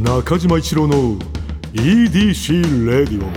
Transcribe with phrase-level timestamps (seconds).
[0.00, 1.18] 中島一郎の
[1.72, 3.30] EDC レディオ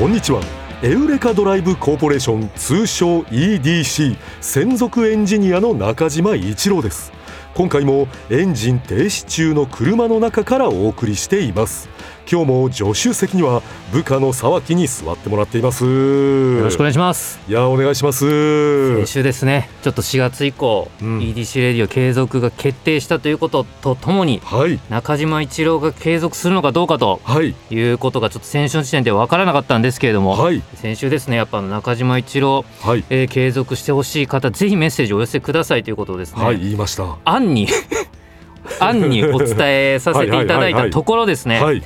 [0.00, 0.40] こんにちは。
[0.82, 7.12] エウレカドライブコーポレーション通称 EDC 専属エンジニアの中島一郎です。
[7.54, 11.88] 今回もエンジン停止中の車の中からお送りしています。
[12.28, 13.62] 今日も助手席には
[13.92, 15.84] 部下の沢木に座ってもらっています。
[15.84, 15.90] よ
[16.58, 17.38] よろしくお願いします。
[17.48, 18.96] いやお願いします。
[18.96, 21.18] 先週ですねちょっと4月以降、うん。
[21.20, 24.80] EDC レディオ継続が決定したということとともにはい。
[24.90, 27.54] 中島一郎が継続するのかどうかとはい。
[27.70, 30.62] いうことがちょっと先週の時点で分からなかったんですけれども、はい。
[30.74, 33.04] 先週ですねやっぱ中島一郎、はい。
[33.08, 37.18] えー継続してほしい方ぜひメッセージをお寄せくださいということをですね、はい言いました。
[37.24, 37.68] 案に
[38.80, 40.90] 案にお伝えさせていただいはいはいはいはい。
[40.90, 41.82] たところですね、はい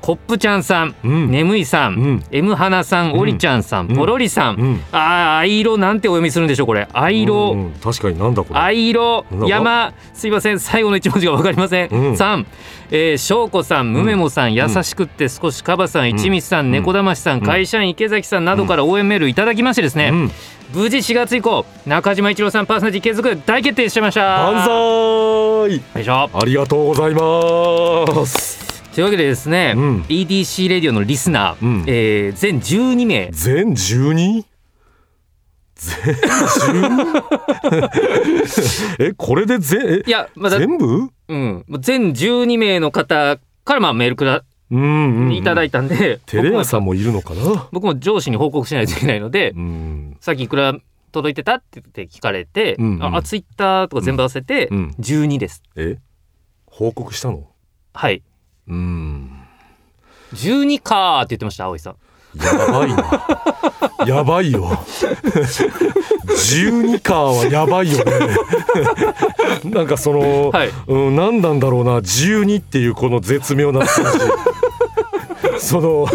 [0.00, 1.30] コップちゃんさん、うん。
[1.30, 2.24] 眠いさん、うん。
[2.30, 3.20] M 花さん、うん。
[3.20, 3.96] おりちゃんさん、うん。
[3.96, 4.80] ポロリさん、うん。
[4.92, 6.88] ああ藍色なんてお読みするんでしょうこれ。
[6.92, 7.72] 藍色、うんうん。
[7.72, 8.60] 確かになんだこれ。
[8.60, 12.16] 藍色山すいません最後の一文字がわかりません、うん。
[12.16, 12.46] さん、
[12.90, 17.40] えー、翔子さんむめもさん、優しくって少しカバさん、一味さん猫だましさん、ん。
[17.42, 20.30] 会社員池崎さんなどから応援メールいただきましてですね、うん。
[20.74, 24.52] 無事4月以降中島一郎さんパーソナリティ継続大決定しました。
[24.52, 24.68] 万歳。
[24.68, 26.30] よいしょ。
[26.32, 28.67] ありがとうございます
[28.98, 30.00] というわけでですね、うん。
[30.08, 31.84] EDC レディオのリスナー、うん。
[31.86, 33.28] えー全12名。
[33.30, 34.44] 全 12?
[35.76, 37.22] 全 12?
[38.98, 41.10] えこれでぜいやまだえ全部？
[41.28, 47.68] うん、全12名の方からまあメールくだうんいただいたんで、テレ朝もいるのかな？
[47.70, 50.16] 僕も上司に報告しないといけないので、うん。
[50.20, 50.74] さっきいくら
[51.12, 53.16] 届いてたって聞かれて、うんうん。
[53.16, 54.94] あツイッターとか全部合わせてうん。
[54.98, 55.98] 12です、え
[56.66, 57.46] 報告したの？
[57.94, 58.24] はい
[58.68, 59.30] うん。
[60.34, 61.96] 12かーって言ってました葵さん。
[62.36, 63.20] やばいな。
[64.06, 64.68] やばいよ。
[66.28, 68.12] 12カーはやばいよね。
[69.64, 70.70] なんかその、はい。
[70.86, 71.98] うん、何なんだろうな。
[71.98, 74.08] 12っていうこの絶妙な数字。
[75.58, 76.10] そのは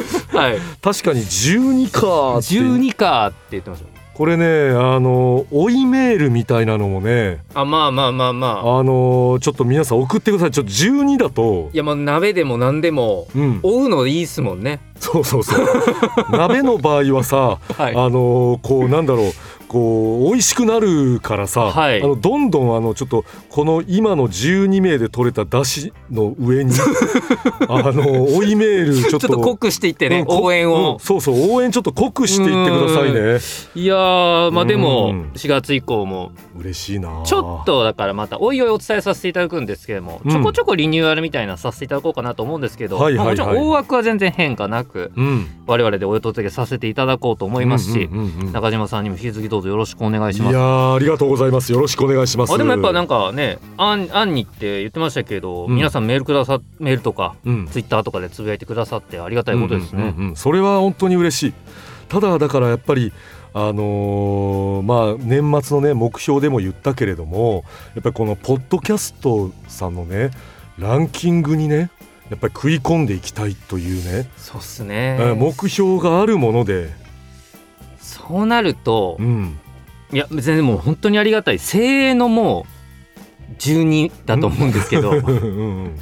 [0.54, 0.60] い。
[0.82, 2.56] 確かに12カーって。
[2.56, 3.84] 12かーって言ってまし
[4.14, 8.80] これねあの追いメールみたいなのもねたあまあまあまあまあ。
[8.80, 10.52] あのちょっと皆さん送ってください。
[10.52, 11.70] ちょっと12だと。
[11.74, 13.60] いやまあ鍋でも何でもうん。
[13.64, 14.82] 追うのいいっすもんね。
[15.00, 15.66] そうそうそう。
[16.32, 17.96] 鍋の場合はさはい。
[17.96, 19.32] あのこうなんだろう
[19.74, 22.04] こう美味しくなるからさ、はい。
[22.04, 26.72] あのどんどんあのちょっとこの今の12名で取れた出汁の上に
[27.68, 30.94] あの追いメールちょっと濃くしていってね、うんこ応援を。
[30.94, 33.40] うん、そうそう応援ちょっと濃くしていってくださいね。
[33.74, 35.32] いやーまあでうもん。
[35.34, 40.32] 4月以降も嬉しいなちょっとだからまたおいおいお伝えさせていただくんですけれども、うん。
[40.32, 43.38] ちょこちょこリニューアルみたいなさせていただこうかなと思うんですけど、はいはいはい。
[43.38, 45.48] まあもちろん大枠は全然変化なくうん。
[45.66, 48.52] 我々でお届けさせていただこうと思いますし、うんうんうんうん。
[48.52, 50.52] 中島さんにも引き続きどうぞよろしくお願いします。
[50.52, 51.72] いやーありがとうございます。
[51.72, 52.54] よろしくお願いします。
[52.54, 55.76] あでもやっぱなんかね「あんあんに」って言ってましたけど、うん。
[55.76, 57.68] 皆さんメールくださメールとかうん。
[57.72, 60.04] ツイッターとかでつぶやいてくださってありがたいことですね。
[60.04, 60.36] うんうんうんうん。
[60.36, 61.54] それは本当に嬉しい。
[62.10, 63.12] ただだからやっぱり
[63.56, 67.64] あのーまあ年末のね目標でも言ったけれども
[67.94, 70.32] やっぱりこのポッドキャストさんのね
[70.80, 71.92] ランキングにね
[72.30, 76.90] やっぱり食い込んでいきたいというね、そうっすね、えー目標があるもので、
[78.14, 79.60] そうなるとうん、
[80.12, 81.60] いや全然もう本当にありがたい。
[81.60, 82.66] 精鋭のも
[83.52, 85.18] う12だと思うんですけど、うん。
[85.20, 85.96] うん。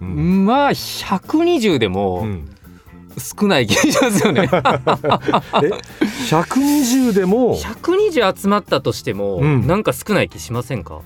[0.00, 0.46] うん。
[0.46, 2.50] まあ120でも、うん。
[3.16, 4.42] 少ない気がしますよね。
[4.50, 5.70] え
[6.28, 9.66] ？120でも？120集まったとしても、うん。
[9.66, 11.00] なんか少ない気しませんか？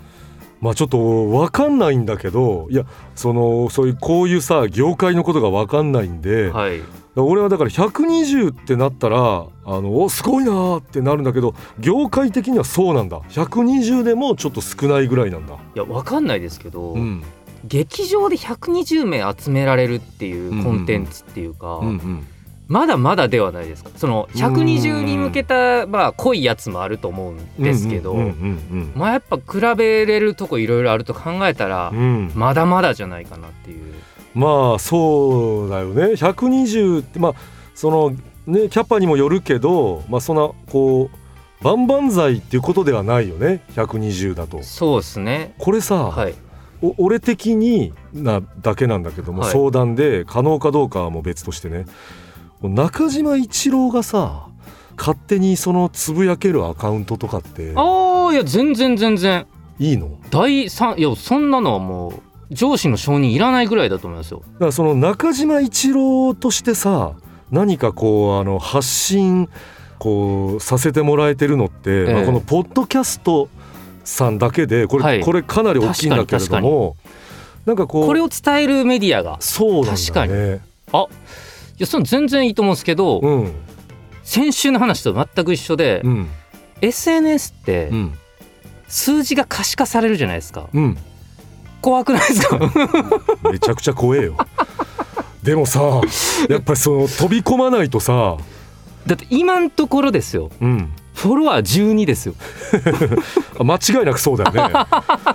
[0.61, 6.83] まあちょっと分かんないんだけどいやそのそういうこういうさ業界のことが分かんないんで、はい
[7.25, 13.21] 俺はだから120ってなったらあのおすごいなーってなるんだけど業界的にはそうなんだ。
[13.31, 15.55] 120でもちょっと少ないぐらいなんだ。
[15.55, 17.23] いやわかんないですけど、うん。
[17.65, 22.27] 劇場で120名集められるっていうコンテンツっていうか、うんうん
[22.69, 23.91] まだまだではないですか。
[23.97, 31.99] その120に向けたまあ濃いやつもあると思うんですけど、うんうんまあやっぱ比べれるとこいろいろあると考えたら、うん。
[31.99, 33.95] うんまだまだじゃないかなっていう。
[34.35, 36.13] まあそうだよね。
[36.13, 37.35] 120ってまあ
[37.75, 38.11] その
[38.47, 43.63] ねキャパにもよるけどまあそんなこう万々歳っていうことではないよね。
[43.75, 44.63] 120だと。
[44.63, 45.55] そうですね。
[45.59, 46.35] これさ、はい。
[46.83, 49.53] お俺的になだけなんだけども、はい。
[49.53, 51.87] 相談で可能かどうかはもう別としてね
[52.63, 54.49] 中島一郎がさ
[54.97, 59.47] 勝手にそのつぶやけるアカウントとかってああいや全然全然。
[59.79, 60.19] いいの？
[60.31, 62.09] 第三いやそんなのはも
[62.51, 64.43] う上司の承認いらないぐらいだと思いますよ。
[64.55, 67.13] だからその中島一郎としてさ
[67.53, 69.49] 何かこうあの発信
[70.01, 72.13] こうさせてもらえてるのって、ええ。
[72.15, 73.49] まあ、このポッドキャスト
[74.03, 75.21] さんだけでこれ,、はい。
[75.21, 76.97] これかなり大きいんだけれども
[77.67, 79.37] なんかこうこれを伝えるメディアが。
[79.41, 80.33] そうなん確かに。
[80.33, 80.61] だね
[80.93, 81.07] あい
[81.79, 83.53] やその全然いいと思うんですけど、うん。
[84.23, 86.29] 先週の話と全く一緒で、うん。
[86.81, 88.15] SNS ってうん。
[88.89, 90.69] 数字が可視化されるじゃないですか。
[90.73, 90.97] うん。
[91.81, 92.59] 怖くないですか？
[93.53, 94.37] めちゃくちゃ怖えよ。
[95.43, 95.81] でもさ
[96.49, 98.37] やっぱりその飛び込まないとさ。
[99.07, 100.51] だって今のところですよ。
[100.61, 100.91] うん。
[101.15, 102.35] フォロワー12ですよ。
[103.59, 104.61] あ間違いなくそうだよね。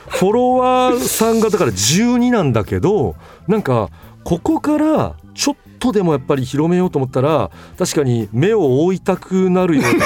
[0.09, 3.15] フォロワーさんがだから12なんだけど
[3.47, 3.89] なんか
[4.23, 10.05] ここからちょっとでもやっぱり広めようと思ったら確かに目を覆いたくなるような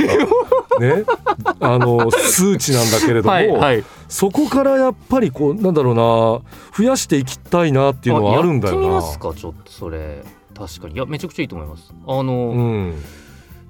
[0.98, 1.04] ね
[1.60, 3.84] あの数値なんだけれども、はいはい。
[4.08, 6.02] そこからやっぱりこうなんだろうな
[6.76, 8.86] 増やしていきたいなっていうのはあるんだよな。
[8.88, 10.24] やますかちょっとそれ。
[10.56, 10.96] 確かに。
[10.96, 11.94] いやめちゃくちゃいいと思います。
[12.08, 13.04] あの、うん。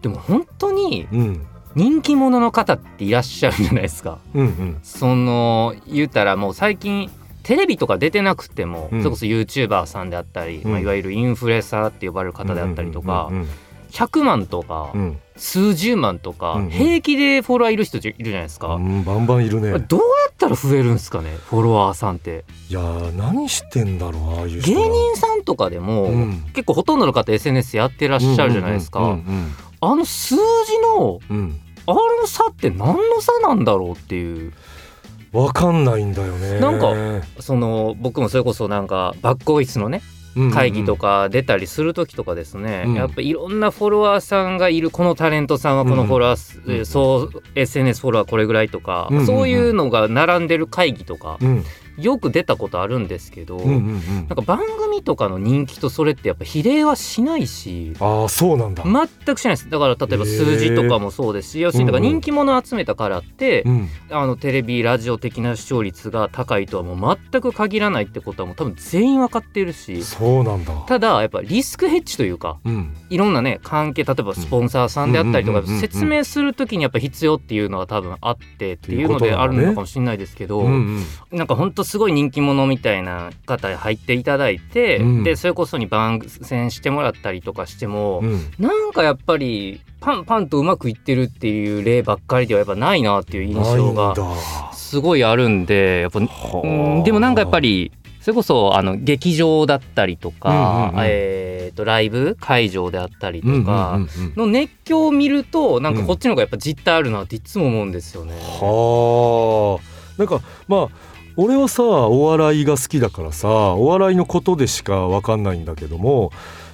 [0.01, 1.45] でも本当にうん。
[1.75, 4.19] 人気者の方っていらっしゃるじゃないですか。
[4.33, 4.77] うんうん。
[4.81, 7.09] その言うたらもう最近
[7.47, 8.99] テレビとか出てなくても、うん。
[8.99, 10.71] それこそ YouTuber さんであったり、うん。
[10.71, 13.47] まあ、いわゆるインフルエンサーって呼ばれる方であったりとか、うん
[13.89, 14.93] 100万とか、
[15.37, 19.79] 数十万とか、平気でフォロワーいる人いるじゃないですか、うんバンバンいるね。
[19.79, 22.43] どうやったら増えるんですかねフォロワーさんって。
[22.69, 26.43] いやー何してんだろうああいう人芸は人さんとかでも、うん。
[26.53, 29.17] 結構ほとんどの方 SNS やってらっしゃるじゃないですか、
[29.79, 30.41] あの数字
[30.81, 31.37] のうん。
[31.37, 34.51] うんあの差って何の差なんだろうっていう
[35.37, 36.59] わかんないんだよね。
[36.59, 36.93] なんか
[37.39, 40.01] その僕もそれこそなんかバックオフィスのね
[40.53, 42.93] 会議とか出たりする時とかですね、うん。
[42.93, 49.27] やっぱいろんなフォロワーさんがいるこのタレントさんはこのフォロワーす、うんえーそう SNS フォロワーこれぐらいとか、うんうんうん。
[49.27, 51.63] そういうのが並んでる会議とかうん
[51.97, 54.01] よく出たことあるんですけど、うんうんうん。
[54.15, 58.83] なんか番組とかの人気とそれってやっぱ比例はしないしああそうなんだ。
[58.83, 59.69] 全くしないです。
[59.69, 63.89] だから例えば数字とかもそうですし、要するにだから人気者を集めたからって、うん。
[64.11, 70.73] あのテレビラジオ的な視聴率が高いとはもう全く限らないってことはもう多分全員分かっているしそうなんだ。
[70.87, 72.95] ただやっぱリスクヘッジというかうん。
[73.09, 75.65] いろんなね関係例えばスポンサーさんであったりとかうん。
[75.65, 85.23] うんうんうんうん説明する時にやっぱ必要っていうのが多分あってっていうのであるのかもしれないですけど、うんうんなんかほんとすごい人気者みたいな方に入っていただいて、うん。
[85.23, 88.51] でそれこそに番宣してもらったりとかしても、うん。
[88.59, 94.13] なんかやっぱりパンパンとうまくいってるっていう例ばっかりではやっぱないなっていう印象が
[94.73, 96.67] すごいあるんでやっぱはあ。
[96.67, 101.05] うんでもなんかやっぱりそれこそあの劇場だったりとか、うんうんうん。
[101.07, 104.33] えー、とライブ会場であったりとうんうんかうんうん。
[104.35, 108.33] の熱狂を見るとなんかこっちの方がやっぱ実態あるなっていつも思うんですよね。
[108.37, 109.97] はあ。
[110.17, 116.31] なんかまあ俺はさお笑いが好きだからさお笑いのことでしか分かんないんだけども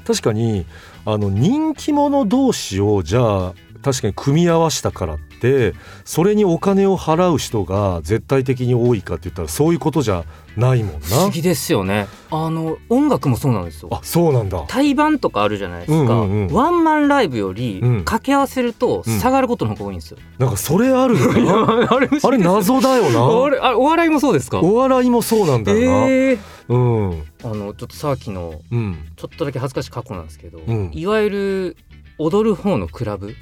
[0.07, 0.65] 確かに
[1.06, 3.54] あの人気者同士をじゃあ
[3.84, 5.74] 確かに組み合わせたからって
[6.06, 10.24] それにお金を払う人が絶対的に多いかって言ったらそういうことじゃ
[10.56, 11.00] ないもんな。
[11.08, 11.30] 不思。
[11.32, 12.08] 議ですよね。
[12.32, 13.90] あの音楽もそうなんですよ。
[13.92, 14.64] あそうなんだ。
[14.68, 16.54] 対バンとかあるじゃないですか、うんうんうん。
[16.54, 17.98] ワンマンライブよりうん。
[18.00, 19.20] 掛け合わせるとうん。
[19.20, 21.34] 下がることの方が多いんですよ、なんかそれあるよ
[21.66, 21.88] な。
[21.92, 23.44] あれあれ謎だよな。
[23.46, 24.60] あれあれお笑いもそうですか？
[24.62, 26.08] お笑いもそうなんだよな。
[26.08, 26.40] えー。
[26.70, 26.78] う
[27.16, 27.24] ん。
[27.44, 28.98] あのちょっとさっきのうん。
[29.18, 30.92] ちょっとだけ恥ずかしい過去なんですけど、うん。
[30.94, 31.78] いわゆる
[32.24, 33.36] 踊る方のクラブ。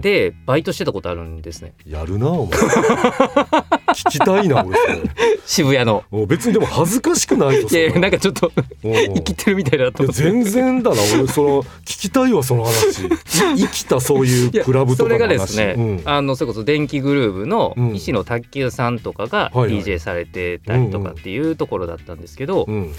[0.00, 1.74] でバイトしてたことあるんですね。
[1.86, 2.58] やるなお前。
[3.90, 4.78] 聞きたいな俺
[5.44, 6.04] 渋谷の。
[6.28, 8.52] 別にでも恥ずかしくないといやなんかちょっと
[8.84, 13.06] うん生きてるみたいだと全然だな俺その聞きたいわその話。
[13.06, 13.08] い
[13.56, 15.18] 生きたそういうクラブとかの話。
[15.18, 16.02] それがですね、うん。
[16.04, 17.94] あのそれこそ電気グルーヴのうん。
[17.96, 19.82] 石野卓球さんとかがはいはい。
[19.82, 22.92] DJ されてたりとかっていうところだったんですけど、うん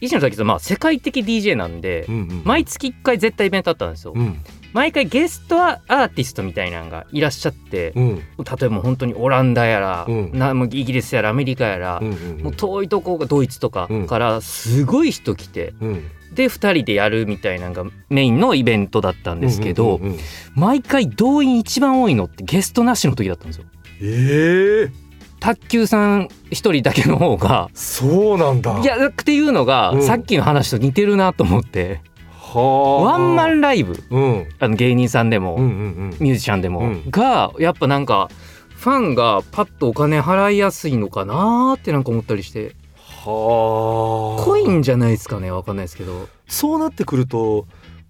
[0.00, 4.38] 石野さんまあ世界的 DJ なんで、うんうん毎月1回絶対イベントあったんですよ、うん。
[4.72, 8.16] 毎回ゲストアーティストみたいなのがいらっしゃって、うん。
[8.16, 8.22] 例
[8.62, 10.70] えば本当にオランダやら、うん。
[10.72, 14.06] イギリスやらアメリカやら、うんうんもう遠いとこがドイツとかうん。
[14.06, 16.10] からすごい人来て、うん。
[16.32, 20.18] で2人でやるみたいなのがメインのイベントだったんですけど、うんうんうん
[20.54, 23.64] 毎回動員一番多いのってゲストなしの時だったんですよ。
[24.02, 25.09] ええ
[25.40, 28.78] 卓球さん一人だけの方がそうなんだ。
[28.80, 30.02] いやっていうのが、うん。
[30.02, 32.02] さっきの話と似てるなと思って。
[32.30, 33.04] はあ。
[33.12, 34.02] ワンマンライブ。
[34.10, 34.48] うん。
[34.58, 37.10] あの芸人さんでも、うんうんミュージシャンでも、うん。
[37.10, 38.28] がやっぱなんか
[38.76, 42.76] ファンがパッとお金払いやすいのかなーってなんか思ったりして。
[42.96, 44.44] はあ。
[44.44, 46.28] 濃いんじゃないですかねわかんないですけど。
[46.48, 47.66] そうなってくると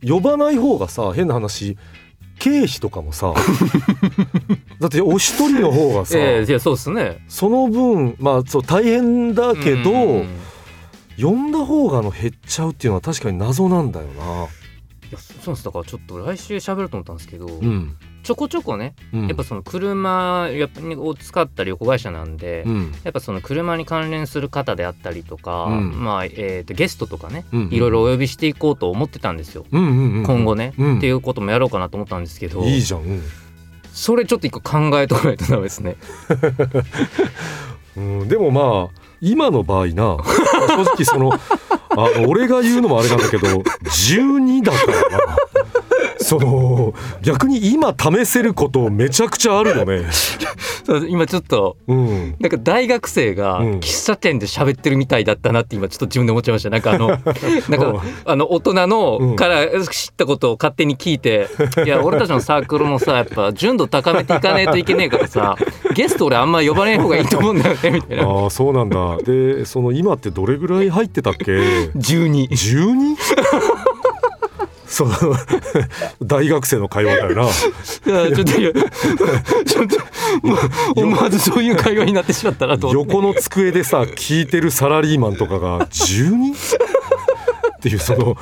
[0.06, 1.76] 呼ばない方がさ変な話
[2.38, 3.34] 経費とかもさ
[4.80, 7.24] だってお一人の方がさ、 ええいやそうですね。
[7.28, 10.28] その分まあそう大変だけど、うん
[11.20, 14.22] 呼んだ方があの減っちゃうっていうのは確かに謎なんだよな。
[15.10, 15.64] いやそうです。
[15.64, 17.94] だからちょっと来週喋ろうと思ったんですけど、うん。
[18.22, 32.62] ちょこちょこね、やっぱその車を使った旅行会社なんで、うん、やっぱその車に関連する方であったりとか、うん、まあえー、とゲストとかね、うんうん、いろいろお呼びしていこうと思ってたんですよ、うんうんうん、今後ね、うん、っていうこともやろうかなと思ったんですけど。
[32.64, 33.22] いいじゃん、
[33.92, 35.96] それちょっと一個考えとかないとダメですね。
[37.96, 41.38] うん、でもまあ今の場合な正直そのあ
[42.26, 45.36] 俺が言うのもあれなんだけど12だからな
[46.18, 50.06] その逆に今試せることめちゃくちゃあるのね
[51.08, 56.70] 今ちょっと、うん、なんか大学生が喫茶店で喋ってるみたいだったなって今ちょっと自分で思っちゃいました。
[56.70, 61.48] なんかあの なんかあの大人のから知ったことを勝手に聞いて、
[61.84, 65.56] いや俺たちのサークルもさやっぱ純度高めていかないといけねえからさ
[65.94, 68.24] ゲスト俺あんま呼ばれない方がいいと思うんだよねみたいな。
[68.24, 69.18] ああそうなんだ。
[69.18, 72.48] でその今ってどれぐらい入ってたっけ？1212?
[72.48, 73.16] 12?
[74.90, 75.14] その
[76.20, 77.42] 大学生の会話だよな。
[77.44, 77.50] いや
[78.34, 86.54] ちょっとょっと思わずそういう会話になってしまったなと横の机でさ聞いてるサラリーマンとかが10人？
[86.54, 86.56] っ
[87.80, 88.36] ていうその。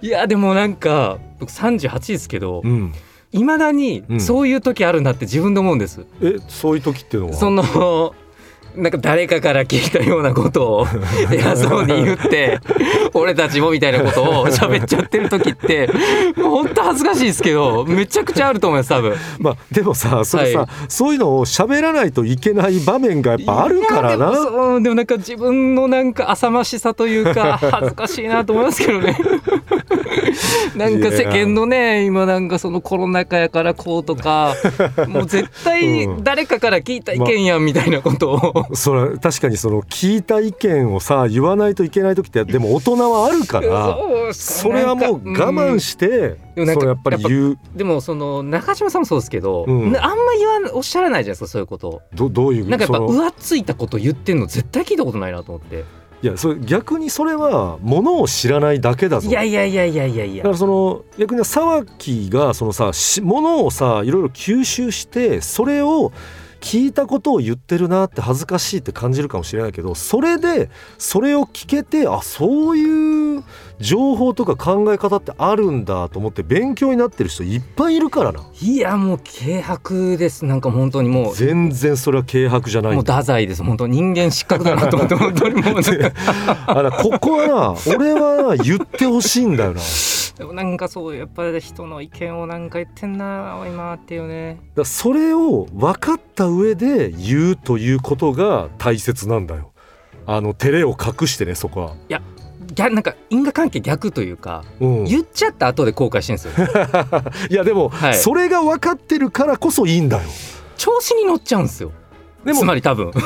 [0.00, 2.94] いやでもなんか僕38ですけど、うん。
[3.32, 6.04] いまだにそういう時あるなって自分で思うんです。
[6.20, 7.34] うん、えそういう時っていうのは？
[7.34, 8.14] その
[8.76, 10.86] なんか誰かから聞いたようなことを
[11.30, 12.60] 偉そうに言って
[13.14, 15.88] 俺たちもみたいなことを 喋っちゃってる時って
[16.36, 19.14] 本当恥ずかしいですけどめちゃくちゃあると思います多分。
[19.38, 24.30] まあでもさそれさ、はい、そういうのを喋らないといけない場面がやっぱあるからな。
[24.30, 29.16] でもでもなんか自分のなんか浅ましさというか恥ずかしいなと思いますけどね。
[30.76, 34.54] なんか世間のね今なんかそのコロナ禍やからこうとか
[35.08, 43.98] もう絶対誰かから聞いた意見やんみたいなことを、ま、それ確かにその聞いた意見をさ言わないといけない時ってでも大人はあるから
[44.32, 47.58] それはもう我慢して、うん、それやっぱり言う。
[47.74, 49.98] でもその中島さんもそうですけど、うん、あんま
[50.38, 52.02] 言わおっしゃらないじゃないですかそういうこと。
[52.14, 55.99] どどういうなんかやっぱ浮ついたこと言ってんの絶対聞いたことないなと思って。
[56.22, 59.28] いやそれ逆にそれはものを知らないだけだぞ。
[59.28, 60.42] いやいやいやいやいやいや。
[60.42, 66.12] だからその逆に沢木がそのさものをさいろいろ吸収してそれを
[66.60, 73.44] 聞いたことを言ってるなって恥ずかしいって感じるかもしれないけどそれでそれを聞けてあそういう
[73.80, 78.40] 情報とか考え方ってあるんだと思って勉強になってる人いっぱいいるからな。
[78.60, 80.44] いやもう軽薄です。
[80.44, 81.34] なんか本当にもう。
[81.34, 82.94] 全然それは軽薄じゃない。
[82.94, 83.64] もう太宰です。
[83.64, 85.74] 本当人間失格だなと思って本当にもう。
[86.66, 89.80] あらここはな俺は言ってほしいんだよな。
[90.36, 94.60] でもなんかそうやっぱり人の意見をなんか言ってんな今っていうね。
[94.74, 99.72] だそれを分かった上で言うということが大切なんだよ。
[100.26, 101.94] あの照れを隠してねそこは。
[102.08, 102.22] いや
[102.88, 107.22] なんか因果関係逆というか、うん、言っちゃった後で後悔してるんですよ。
[107.50, 110.22] いやでも、はい、それが分かってるからこそいいんだよ。
[110.80, 111.92] 調子に乗っちゃうんですよ
[112.44, 113.12] でもつまり多分。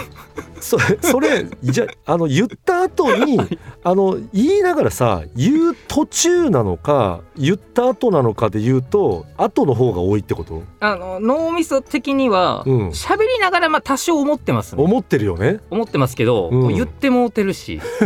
[0.65, 10.63] それそれじゃあの言った後に、 はい、あの言いながらさ言う途中なのか言った後なのかで言うと後の方が多いってこと？
[10.81, 15.61] あの脳みそ的には喋、うん、りながらまあ多少思ってます、ね、思ってるよね。
[15.71, 17.79] 思ってますけど、うん、言ってもうてるし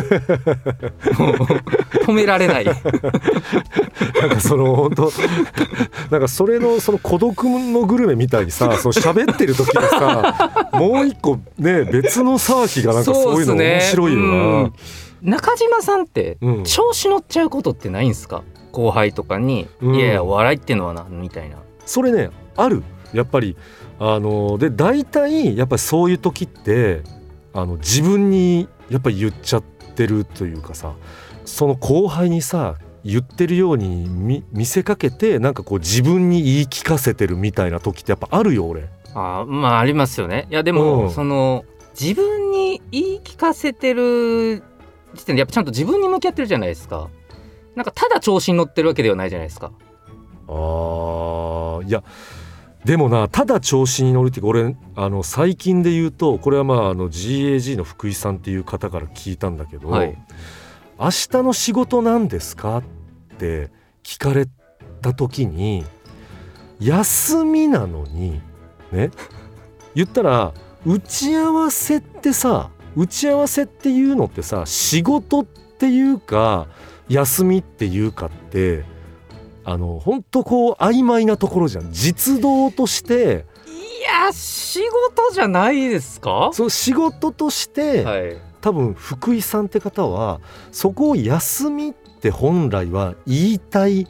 [2.02, 2.64] 止められない。
[2.64, 5.12] なんかその本当
[6.10, 14.26] なんかそれのその孤独のグルメみたいにさその喋ってる時にさもう一個ね別の騒ぎがなんかそういうの面白いよな、
[14.64, 14.72] ね。
[15.22, 21.56] うん、中島さんって調子乗っちゃうことってないんですか、後輩とかに「いやいや笑いっていうのはな」みたいな。
[21.86, 22.82] それねある。
[23.12, 23.56] やっぱり。
[24.00, 27.02] あので大体やっぱりそういう時って
[27.52, 30.94] あの自分にやっぱり言っちゃってるというかさ
[31.44, 38.88] その後輩にさ言ってるように見せかけてなんかこう自分に言い聞かせてるみたいな時ってやっぱあるよ俺。
[39.14, 40.46] あまあありますよね。
[40.50, 41.64] いやでも、うん、その
[41.98, 44.62] 自分に言い聞かせてる
[45.14, 47.08] 時点でやっぱちゃんと自分に向き合ってるじゃないですか。
[47.74, 49.72] なんかただ調子に乗ってるわけではないじゃないですか。
[50.48, 52.02] あいや
[52.84, 60.16] でもなただ調子に乗るっていうか俺あの最近で言うとこれはまああの GAG の福井さんっていう方から聞いたんだけど、はい、
[60.98, 62.82] 明日の仕事なんですかっ
[63.38, 63.70] て
[64.02, 64.46] 聞かれ
[65.02, 65.84] た時に
[66.80, 68.40] 休みなのに
[68.92, 69.10] ね
[69.94, 70.52] 言ったら
[70.86, 76.66] 打ち合わせってさ打ち合わせっていうのってさ仕事っていうか
[77.08, 78.84] 休みっていうかって
[79.64, 81.92] あの本当こう曖昧なところじゃん。
[81.92, 83.44] 実動として。
[83.66, 86.50] いや仕事じゃないですか？
[86.52, 90.40] そう仕事として、はい、多分福井さんって方は
[90.72, 94.06] そこを休みって本来は言いたい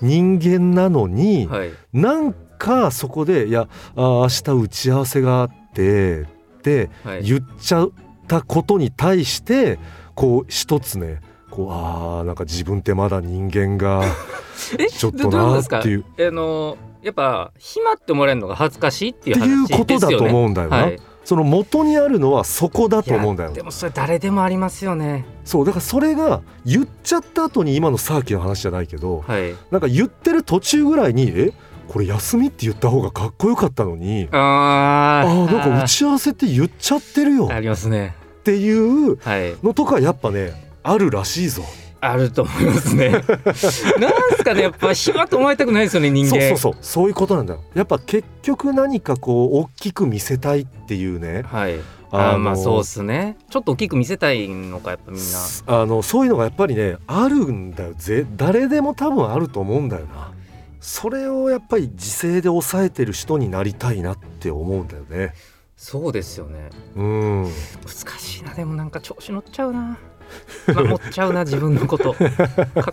[0.00, 6.26] 人間なのに、はい、なんかそこで「いやあ明日打ち合わせがあって」っ
[6.62, 6.90] て
[7.22, 7.90] 言っちゃっ
[8.28, 9.78] たことに対して
[10.14, 14.04] こう一つねこうあなんか自分ってまだ人間が
[14.92, 16.04] ちょっとなっていう。
[16.18, 19.64] あのやっぱ暇って思われるのが恥ずかしいっていう話ね。
[19.64, 20.76] っていうことだと思うんだよな。
[20.76, 31.52] はいその元にあるのはそこだと思うんだよでもそれ誰でもありますよねそうだからそれが言っちゃった後に今のサーキの話じゃないけど、はい、なんか言ってる途中ぐらいにえ
[31.90, 39.18] これ休みって言った方がかっこよかったのにああなんか打ち合わせって言っちゃってるよありますねっていう
[39.64, 40.52] のとかやっぱね
[40.84, 41.64] あるらしいぞ。
[42.00, 43.10] あると思いますね。
[43.10, 43.22] なん
[43.54, 46.30] すかねやっぱ暇と思われたくないですよね人間。
[46.30, 47.60] そうそうそうそういうことなんだよ。
[47.74, 51.42] やっぱ結局何かこう大きく見せたいっていうね。
[51.42, 51.80] はい。
[52.12, 60.32] あまあそうっすねちょっと大きく見せたいのかやっぱみんなあのそういうのがやっぱりねあるんだよぜ誰でも多分あると思うんだよな
[60.80, 65.34] それをやっぱり自制で抑えてる人になりたいなって思うんだよね。
[65.76, 66.70] そうですよね。
[66.96, 67.44] うん。
[67.44, 69.98] 難しいなでもなんか調子乗っちゃうな。
[70.74, 72.14] 守っちゃうな自分のこと。
[72.16, 72.28] かっ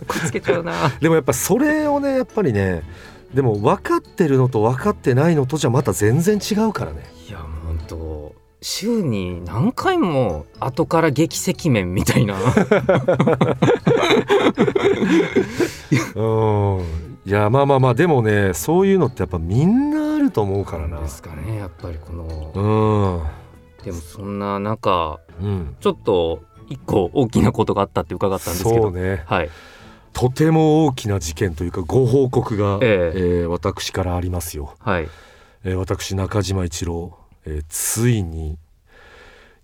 [0.06, 0.72] こつけちゃうな。
[1.00, 2.82] でもやっぱそれをねやっぱりね
[3.32, 7.04] でも分かってるのと分かってないのとじゃまた全然違うからね。
[7.28, 12.34] いや本当週に何回も後から劇赤面みたいな。
[16.16, 16.22] う
[16.82, 20.98] んいやまあまあまあでもねそういうのってやっぱみんなあると思うからな。
[20.98, 22.24] ですかねやっぱりこの。
[22.54, 23.84] うん。
[23.84, 29.50] でもそんな中、うん、ちょっと一個大きなことがあったって伺ったんですけど、ね、はい、
[30.14, 34.74] とても大きな事件というかご報告が、えー、えー、私からありますよ。
[34.78, 35.08] はい、
[35.64, 38.56] えー、私中島一郎、えー、ついに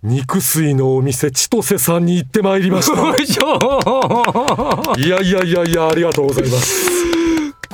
[0.03, 3.01] 肉水のお店千歳さんに行ってまいりました。
[5.01, 6.94] いやいやいやいやありがとうございます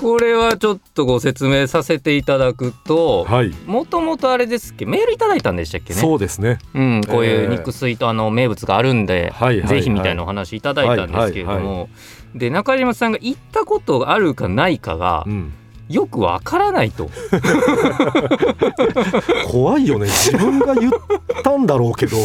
[0.01, 3.27] これはちょっとご説明させていただくと
[3.67, 4.87] もともとあれですっけ？
[4.87, 6.01] メールいただいたんでしたっけね？
[6.01, 11.89] そうですね、うん、こういう肉水とあの名物があるんで、えー、ぜひみたいなお話いただいたんですけれども、
[12.35, 15.53] で中島さんが行ったことがあるかないかが、うん。
[15.89, 17.11] よくわからないと。
[19.51, 20.07] 怖いよね。
[20.07, 20.93] 自分が言っ
[21.43, 22.23] たんだろうけど、うん、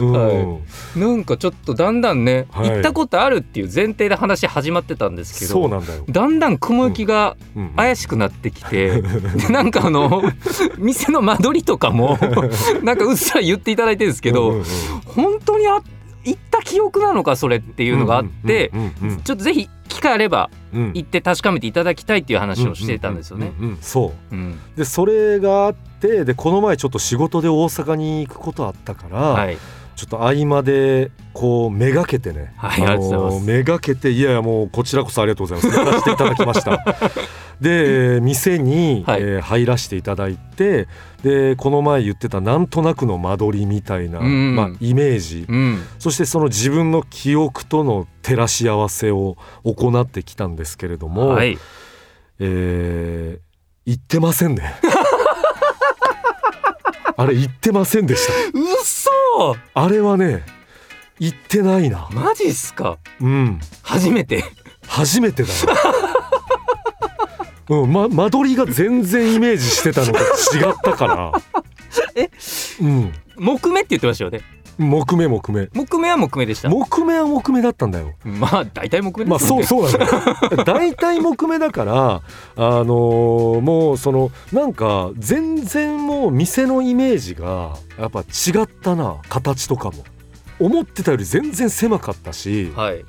[0.00, 0.60] は
[0.96, 6.04] い、なんかちょっとだんだんね、はい、行ったことあるっていう前提で話始まってたんですけどそうなんだよ。
[6.08, 7.36] だんだん雲行きが
[7.76, 9.44] 怪しくなってきて、うん。
[9.46, 10.22] うん、なんかあの
[10.78, 12.18] 店の間取りとかも
[12.82, 14.64] なんかうっすら言っていただいてるんですけど、うんうんうん、
[15.06, 15.82] 本当にあ
[16.24, 18.70] 行った記憶なのかそれっていうのがあって
[19.24, 23.52] ちょっとぜひ機会あれば行って確かめていただきたいっていう話をしてたんですよね。
[23.80, 29.58] そう、うん、でそれがあってでこの前ちょっと仕事で大阪に行くことあったから、はい、
[30.02, 35.78] ちょっと合間でこうめがけてね、はい、あのめがけていやいやもうこちらこそありがとうございます。
[35.78, 36.84] やらせていただきました。
[37.60, 40.88] で店に、はい、えー、入らせていただいて
[41.22, 51.56] でこの前言ってたなんとなくの間取りみたいな、うん、まあ、イメージ、うん、そしてその自分の記憶との照らし合わせを行ってきたんですけれども、はい、
[52.40, 53.40] えー、
[53.86, 54.74] 言ってませんね。
[57.16, 58.32] あれ言ってませんでした。
[59.38, 60.42] 嘘あれはね
[61.18, 62.08] 言ってないな。
[62.12, 62.98] マジっすか？
[63.20, 63.60] うん。
[63.82, 64.44] 初めて。
[64.88, 65.48] 初めてだ
[67.68, 71.32] うん、ま、間取りが全然イメージしてたのと違ったから
[72.16, 72.28] え？
[72.80, 74.40] うん木目って言ってましたよね
[74.82, 75.68] 木目木目。
[75.68, 76.68] 木目は木目でした。
[76.68, 78.14] 木目は木目だったんだよ。
[78.24, 79.62] まあ大体木目ですよね。
[79.62, 80.10] まあそうそうなん
[80.50, 80.64] だよ。
[80.64, 82.22] 大体木目だからあ
[82.56, 90.04] のー、もうそのなんか全然もう店のイメージがやっぱ違ったな形とかも。
[90.58, 93.04] 思ってたより全然狭かったし、はい、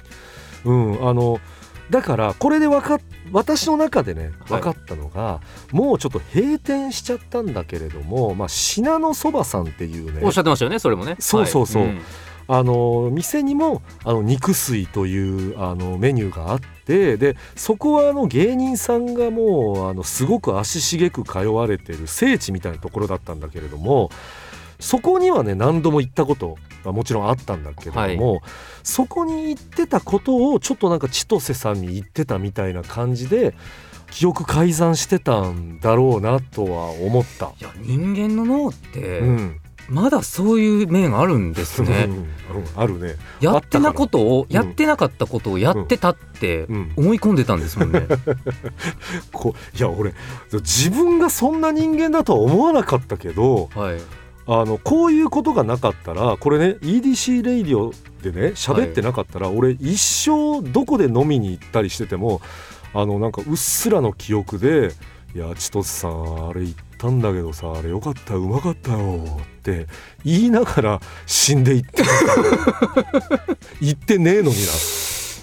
[0.65, 1.39] うんあの
[1.89, 2.99] だからこれで分か
[3.31, 5.41] 私の中でね分かったのが、は
[5.71, 10.21] い、もうちょっと閉店しちゃったんだけれども、まあ、信濃そばさんっていうね。
[10.23, 11.15] おっしゃってましたよねそれもね。
[11.19, 11.91] そうそうそう、はい。
[11.91, 12.01] うん、
[12.47, 24.09] あの店にもあの肉水というあのメニューがあってでそこはあの芸人さんがもうあのすごく足しげく通われてる聖地みたいなところだったんだけれども
[24.79, 28.41] そこにはね何度も行ったことがもちろんあったんだけれども、はい、
[28.83, 33.55] そこに行ってたことをちょっとなんか千歳さんに言ってたみたいな感じで
[34.11, 37.51] 記憶改ざんしてたんだろうなとは思った。
[37.59, 42.09] いや人間の脳って、うん、まだそういう面あるんですね。
[42.77, 43.15] あるね。
[43.41, 48.07] やってなことを、やってなかったことをやってたって思い込んでたんですもんね。
[49.33, 50.13] こいや俺
[50.51, 53.99] 自分がそんな人間だとは思わなかったけど、はい、
[54.45, 62.41] あのこういうことがなかったらこれね EDC レイディオでね喋ってなかったら、はい、俺一生どこで飲みに行ったりしてても
[62.93, 64.91] あのなんかうっすらの記憶で
[65.33, 69.87] いや千歳さんあれ言ったんだけどさあれよかったうまかったよって
[70.23, 72.03] 言いながら死んでいって
[73.81, 74.61] 言 ってねえのにな。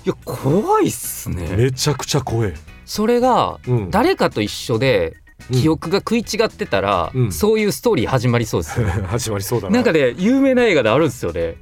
[0.02, 1.56] いや怖いっすね。
[1.56, 2.54] めちゃくちゃ怖え。
[2.86, 3.58] それが
[3.90, 5.16] 誰かと一緒で
[5.52, 9.74] 記憶が食い違ってたら、うん、そういうストーリー始まりそうですよ、ね、 始まりそうだな。
[9.74, 11.56] なんかね有名な映画であるんですよね。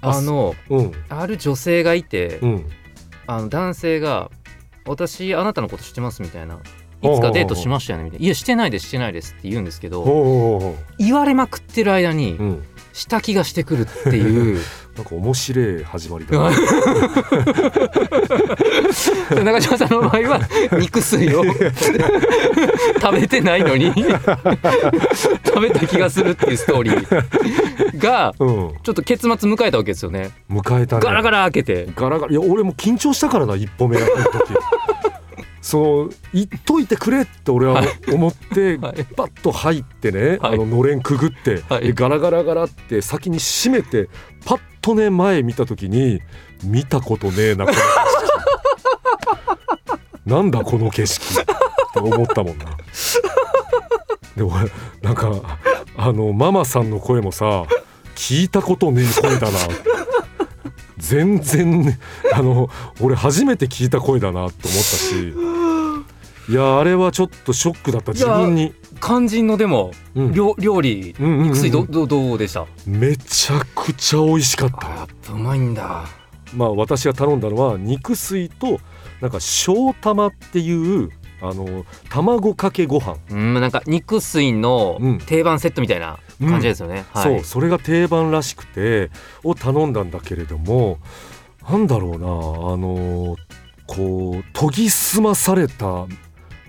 [0.00, 2.66] あの、うん、ある女性がいて、うん、
[3.26, 4.30] あの男性が
[4.86, 6.58] 「私あなたのこと知ってます」みたいな
[7.02, 12.38] 「いつかデートしましたよね」みたいな「いやしてないですしてないです」って言うんですけど言われまくってる間に、
[12.92, 14.60] した気がしてくるっていう
[14.96, 16.56] なんか面白い始まりだ、ね、
[19.44, 20.40] 中島さんの場合は
[20.78, 21.42] 肉水を
[23.02, 23.92] 食べてないのに
[25.44, 30.30] 食べた気がするっていうストーリーが、ちょっと結末迎えたわけですよね。
[30.48, 31.88] 迎えた、ね、ガラガラ開けて。
[31.96, 32.32] ガラガラ。
[32.32, 34.54] いや俺も緊張したからな一歩目やった時
[35.64, 44.10] そう言っといてくれって俺は思って、はい、バッと入ってね、はい、あののれんくぐって、はい、ガラガラガラって先に閉めて
[44.44, 46.20] パッとね前見た時に
[46.64, 48.44] 見たことねえなこの景色。
[50.26, 51.44] なんだこの景色っ
[51.94, 52.64] て思ったもんな。
[54.36, 54.52] でも
[55.00, 55.58] なんか
[55.96, 57.64] あのママさんの声もさ
[58.16, 59.58] 聞いたことねえ声だな
[61.04, 61.98] 全然
[62.34, 65.34] あの俺初めて聞いた声だなと思ったし
[66.48, 68.72] いやあれはちょっとショックだった自分に。
[69.00, 72.64] 肝心のでも、うん、料理、うんうんうん、肉水どどどうでした？
[72.86, 74.88] めちゃくちゃ美味しかった。
[74.88, 76.04] やっぱうまいんだ。
[76.54, 78.78] まあ私が頼んだのは肉水と
[79.20, 80.72] なんか小玉ってい
[81.04, 81.10] う
[81.42, 83.16] あの卵かけご飯。
[83.30, 87.20] うんなんか肉水の定番セットみたいな感じですよね、うん。
[87.20, 89.10] はい、そうそれが定番らしくて
[89.42, 90.98] を頼んだんだけれども
[91.68, 93.36] なんだろうなあの
[93.86, 96.06] こう研ぎ澄まされた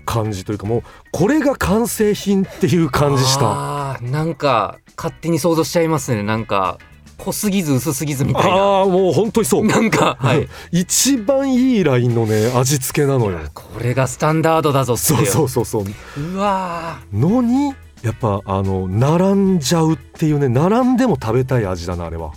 [0.04, 3.98] 感じというかもうこれが完成品っていう感じした。
[4.02, 6.22] なんか勝手に想像しちゃいますね。
[6.22, 6.78] なんか
[7.18, 8.50] 濃すぎず薄すぎずみたいな。
[8.56, 9.66] ああもう本当にそう。
[9.66, 13.40] なんか、はい、一番いいラインのね味付けなのよ。
[13.54, 15.84] これがスタンダードだぞってそうそうそうそう。
[16.20, 17.74] うわのに
[18.06, 22.32] やっぱあの並んじゃうっていうね並んでも食べたい味だなあれは。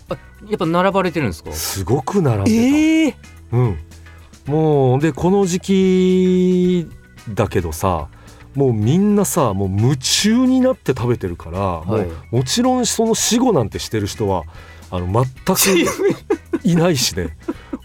[0.50, 1.52] やっぱ並ばれてるんですか？
[1.52, 3.14] すごく並んでえー、
[3.52, 3.78] うん。
[4.48, 6.90] もうでこの時期
[7.36, 8.08] だけどさ
[8.56, 14.46] もうみんなさもう夢中になって食べてるから、はい、もうもちろんその死後なんてしてる人は
[14.90, 15.06] あの
[15.46, 15.60] 全く
[16.64, 17.38] いないしね。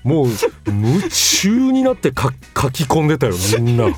[0.05, 0.29] もう
[0.67, 3.89] 夢中になってか 書き込んでたよみんな。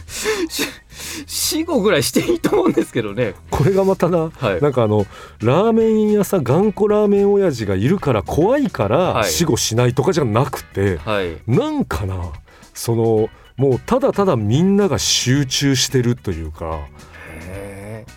[1.27, 3.35] 死後ぐらいしていいと思うんですけどね。
[3.51, 5.07] これがまたな、はい、なんかあの
[5.41, 12.33] ラーメン屋さん頑固ラーメン親父がいるから怖いから死後しないとかじゃなくて、はい、なんかな
[12.75, 16.87] そのもうただただみんなが集中してるというか、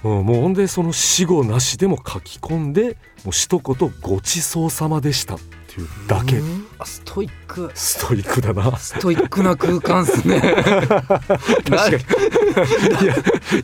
[0.04, 6.42] うん、もうほんでその死後なしでも書き込んでもう一言「ごちそうさまでした」っていうだけ。
[6.86, 7.70] ストイック。
[7.74, 8.76] ストイックだな。
[8.78, 10.40] ストイックな空間っすね。
[10.42, 11.96] 確かに。
[13.04, 13.16] いや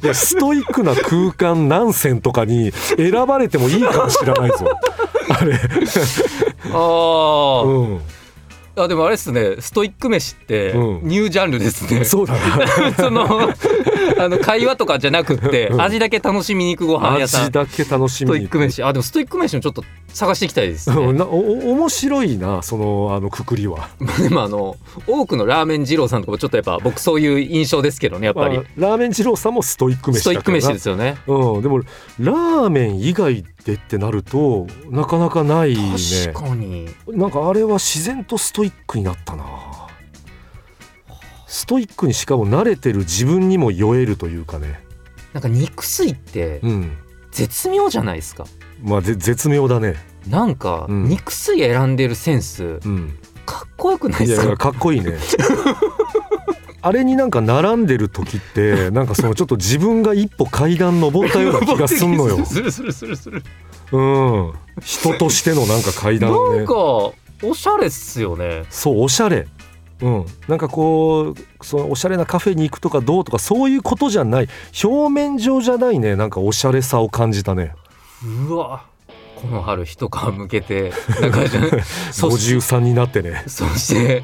[0.03, 4.67] いやストイックな空間何選とかに選ばれてもいいかもしれないぞ。
[5.29, 5.59] あれ。
[6.73, 8.01] ああうん。
[8.77, 9.55] あでもあれですね。
[9.59, 12.39] ストイック飯ってニュージャンルですね、うん、そうだね
[12.97, 13.49] その
[14.19, 17.41] あの会話とかじゃなくって味だけ楽しみに行くご飯屋さん。
[17.43, 18.83] 味だけ楽しみにストイック飯。
[18.83, 19.83] あでもストイック飯もちょっと
[20.15, 23.89] 探していきたいですね、なお面白いなそのあのくくりは。
[24.21, 31.17] でもあの多くのラーメン二郎さんとかもちょっとやっぱ僕そういう印象ですけどねやっぱり、まあ、ラーメン二郎さんもストイック飯ストイック飯ですよね。
[31.27, 31.61] うん。
[31.61, 31.79] でも
[32.19, 35.95] ラーメン以外でってなるとなかなかないね。
[36.33, 36.87] 確かに。
[37.07, 39.74] なんかあれは自然とストイックになったな
[41.47, 44.79] ストイックにしかも慣れてる自分にも酔えるというかね
[45.33, 46.61] なんか肉水って
[47.31, 48.45] 絶妙じゃないですか、
[48.83, 49.95] うん、まあ絶妙だね
[50.27, 54.47] なんか肉水選んでるセンス、うん、かっこよくないですか？
[54.47, 55.17] いやかっこいいね
[56.81, 62.45] あれになんか並んでる時ってなんかそのちょっと自分が一歩階段登ったような気がすんのよ。
[62.45, 63.43] するするするする。
[63.91, 64.53] うん。
[64.83, 66.57] 人としてのなんか階段ね。
[66.57, 67.13] なんかお
[67.55, 68.65] しゃれっすよね。
[68.69, 69.47] そうおしゃれ。
[70.01, 74.49] うん、なんかこうそのおしゃれなカフェに行くとかどうとかそういうことじゃない。
[74.83, 76.15] 表面上じゃないね。
[76.15, 77.73] なんかおしゃれさを感じたね。
[78.47, 78.85] うわ。
[79.35, 83.43] この春一皮向けてなんか53 になってね。
[83.47, 84.23] そして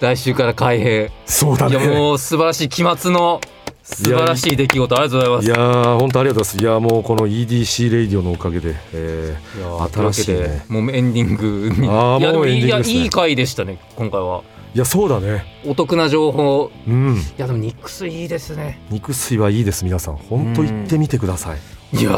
[0.00, 1.08] 来週から開閉。
[1.26, 1.76] そうだね。
[1.76, 3.40] いやもう素晴らしい期末の
[3.82, 5.46] 素晴らしい出来事ありがとうございます。
[5.46, 6.58] いや本当ありがとうございます。
[6.58, 11.88] いやもうこの EDC レイディオのおかげで、えー、新しい、ね、もうエンディングに。
[11.88, 14.42] あいやでもいいいい回でしたね今回は
[14.74, 15.44] いいやそうだね。
[15.66, 18.80] お得な情報、うん、いやでも肉水いいですね。
[18.90, 20.16] 肉水はいいです皆さん。
[20.16, 21.58] 本当行ってみてください、
[21.92, 22.10] いやいや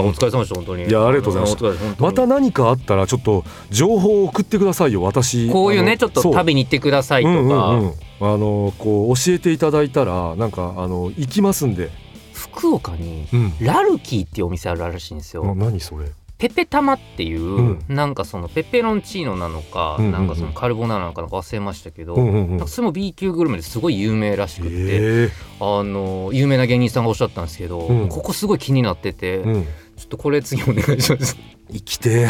[0.00, 0.86] お疲れ様でした本当に。
[0.86, 2.02] いやありがとうございます。
[2.02, 5.50] また何かあったらちょっと情報を送ってくださいよ私。
[5.50, 11.90] こういうねちょっと食べに行ってくださいとか、うんうんうん、あのこう教えていただいたらなんかあの行きますんで。
[12.32, 13.26] 福岡に
[13.60, 16.06] ラルキーっていうお店あるらしいんですよ、うん、何それ？
[16.38, 29.66] ペペタマっていう、うん、なんかそのペペロンチーノなのか、うんうんうん、なんかそのカルボナーラなのか忘れましたけど、うんうんうん、それも B 級グルメですごい有名らしくて、えー、あの有名な芸人さんがおっしゃったんですけど、うん、ここすごい気になってて、うん、
[29.96, 31.36] ちょっとこれ次お願いします。
[31.68, 32.28] 生きて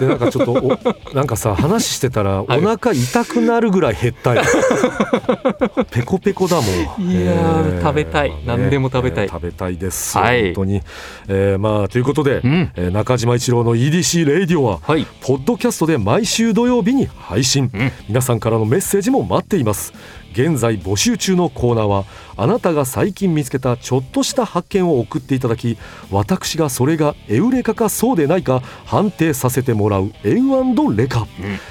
[0.00, 6.66] でなんかちょっとおなんかさ話してたらお腹痛くなるぐらい減ったよ、はい、ペコペコだもん。
[7.08, 10.82] いや、えー、食べたい、何でも食べたい、えー、食べたいです、はい、本当に、
[11.28, 19.92] えー、まあということで、うん、えー、中島一郎の EDC レイディオは、はい、ポッドキャストで毎週土曜日に配信、うん、皆さんからのメッセージも待っています。
[20.32, 22.04] 現在募集中のコーナーは
[22.38, 25.76] あなたが最近見つけたちょっとした発見を送っていただき
[26.10, 31.26] 私がそれがエウレカかそうでないか判定させてもらうエウレカ、うん、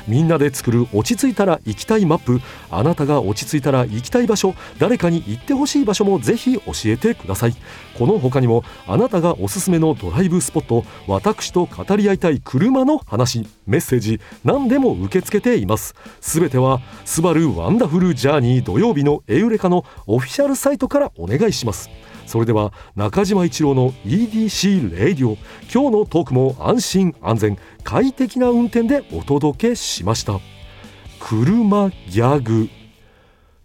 [0.07, 2.41] みんなで作る落ち着いたら行きたいマップ。
[2.69, 4.55] あなたが落ち着いたら行きたい場所。
[4.79, 7.55] 誰かに行ってほしい場所もぜひ教えてください。
[7.97, 13.47] この他にもあなたがおすすめのドライブスポット私と語り合いたい車の話。
[13.65, 15.95] メッセージ何でも受け付けています。
[16.21, 21.89] すべてはスバルワンダフルジャーニー土曜日のエウレカのオフィシャルサイトからお願いします。
[22.25, 25.37] それでは中島一郎の EDC レディオ。
[25.73, 30.39] 今日のトークも安心安全快適な運転でお届けしました。
[31.19, 32.69] 車ギャグ。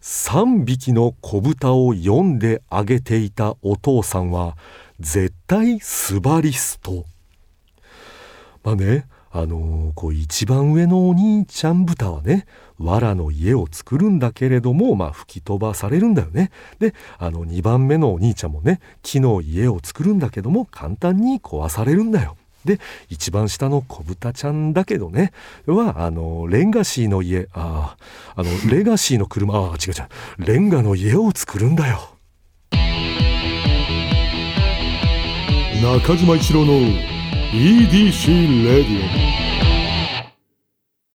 [0.00, 4.57] 3匹の子豚を読んであげていたお父さんは
[4.98, 7.05] 絶対スバリスト。
[8.64, 12.46] まあねあのー、こう一番上のお兄ちゃん豚はね
[12.83, 16.51] 藁の家を作るんだけれども、まあ、吹き飛ばされるんだよね。
[16.79, 22.37] であの2番目のお兄ちゃんもね木の家を作るんだけども簡単に壊されるんだよ。
[22.64, 25.33] で一番下の子豚ちゃんだけどね
[25.66, 27.97] はあのレンガシーの家あ
[28.37, 30.01] あの レガシーの車あ違う違
[30.45, 32.09] うレンガの家を作るんだよ。
[35.83, 36.75] 中島一郎の
[37.53, 39.41] EDC レディオ